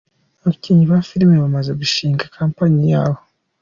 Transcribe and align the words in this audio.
Abakinnyi 0.41 0.85
ba 0.91 0.99
filimi 1.09 1.35
bamaze 1.43 1.71
gushinga 1.81 2.29
companyi 2.35 2.85
yabo 2.93 3.19